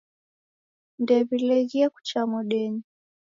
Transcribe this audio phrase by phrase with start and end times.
[1.01, 2.83] Ndew'ileghie kucha modenyi